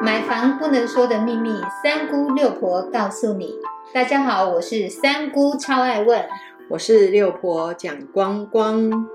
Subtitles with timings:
[0.00, 1.50] 买房不能说的秘密，
[1.82, 3.54] 三姑六婆告诉你。
[3.92, 6.24] 大家好，我是三姑，超爱问。
[6.70, 9.08] 我是六婆蒋光光。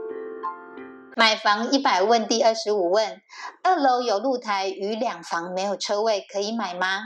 [1.16, 3.22] 买房一百问第二十五问：
[3.62, 7.04] 二楼有露台与两房没有车位，可以买吗？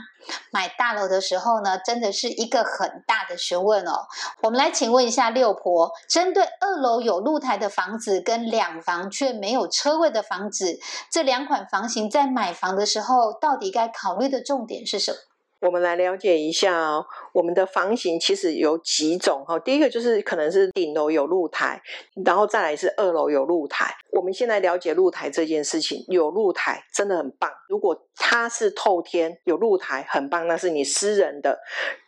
[0.50, 4.06] 买大楼的时候呢，真的是一个很大的学问哦。
[4.40, 10.78] 我们来请问一下六婆，针对二楼有露台的房子跟两房却没有车位的房子，
[11.10, 15.18] 这两款房型在买房的时候，到底该考虑的重点是什么？
[15.60, 19.58] 我们来了解一下哦，我们的房型其实有几种哈。
[19.58, 21.82] 第一个就是可能是顶楼有露台，
[22.24, 23.92] 然后再来是二楼有露台。
[24.12, 27.50] 我们先来了解露台这件事情，有露台真的很棒。
[27.68, 31.58] 如果它是透天有露台，很棒，那是你私人的。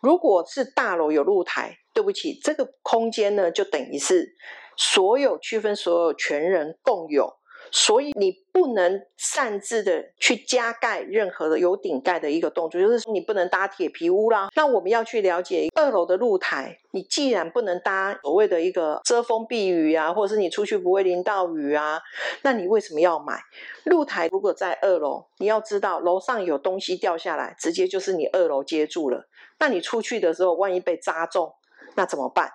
[0.01, 4.33] 如果是大楼有露台，对不起，这个空间呢就等于是
[4.77, 7.40] 所有区分所有权人共有。
[7.69, 14.49] 所以你不能擅自的去加盖任何的有顶盖的一个动作，就是说你不能搭铁皮屋啦。
[14.55, 22.01] 那我们要去了解二楼的露台，你既然不能搭所谓的一个遮风避雨啊，或者是你出去不会淋到雨啊，
[22.41, 23.41] 那你为什么要买
[23.85, 24.27] 露台？
[24.27, 29.27] 如果在二楼，你要知道楼上有东西掉下来，直接就是你二楼接住了。
[29.59, 31.53] 那你出去的时候，万一被扎中，
[31.95, 32.51] 那怎么办？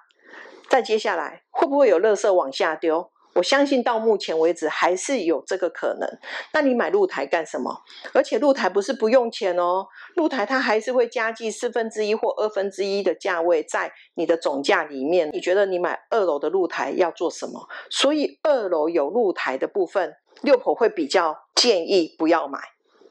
[0.68, 3.10] 再接下来，会不会有垃圾往下丢？
[3.36, 6.08] 我相信到目前为止还是有这个可能。
[6.52, 7.82] 那你买露台干什么？
[8.12, 15.30] 而且露台不是不用钱哦，露台它还是会加计四分之一或二分之一的价位在你的总价里面。
[15.32, 17.68] 你觉得你买二楼的露台要做什么？
[17.90, 22.58] 所以二楼有露台的部分，六婆会比较建议不要买。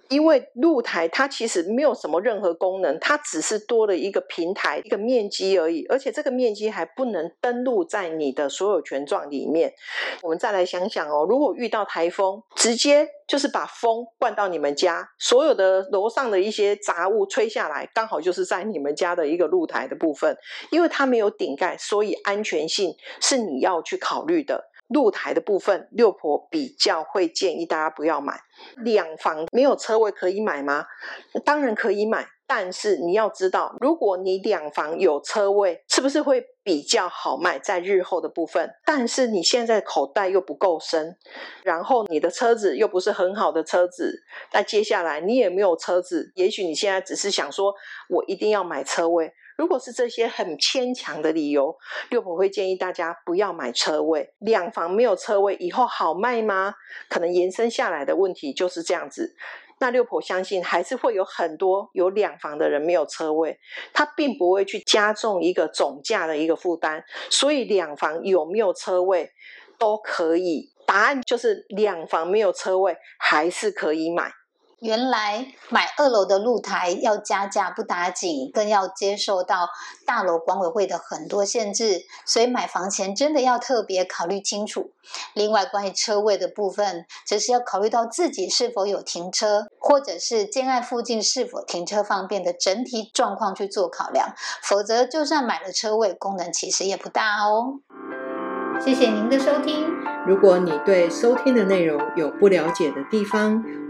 [0.10, 9.74] 因为露台它其实没有什么任何功能，它只是多了一个平台、一个面积而已，而且这个面积还不能登录在你的所有权状里面。
[10.22, 20.38] 我们再来想想哦，如果遇到台风，直接就是把风灌到你们家，所有的楼上的一些杂物吹下来，刚好就是在你们家的一个露台的部分，
[20.72, 24.70] 因为它没有顶盖，所以安全性是你要去考虑的。
[24.88, 28.40] 露台的部分，六婆比较会建议大家不要买。
[28.78, 30.86] 两房没有车位可以买吗？
[31.44, 38.70] 当然可以买，但是你要知道，如果你两房有车位，是不是会比较好卖在日后的部分？
[38.86, 41.18] 但是你现在口袋又不够深，
[41.64, 44.24] 然后你的车子又不是很好的车子，
[44.54, 47.74] 那接下来你也没有车子，也许你现在只是想说，
[48.10, 49.34] 我一定要买车位。
[49.58, 51.76] 如果是这些很牵强的理由，
[52.10, 54.34] 六婆会建议大家不要买车位。
[54.40, 56.76] 两房没有车位，以后好卖吗？
[57.10, 59.36] 可能延伸下来的问题就是这样子。
[59.80, 63.60] 那六婆相信还是会有很多有两房的人没有车位，
[63.94, 67.04] 他并不会去加重一个总价的一个负担。
[67.30, 69.30] 所以两房有没有车位
[69.78, 74.32] 都可以，答案就是两房没有车位还是可以买。
[74.80, 79.70] 原来买二楼的露台要加价不打紧，更要接受到
[80.06, 84.92] 大楼管委会的很多限制，所以买房前真的要特别考虑清楚。
[85.34, 97.80] 另外，关于车位的部分，则是要考虑到自己是否有停车，或者是建案附近是否停车方便的整体状况去做考量，否则就算买了车位，功能其实也不大哦。
[98.84, 99.88] 谢谢您的收听。
[100.28, 103.64] 如果你对收听的内容有不了解的地方，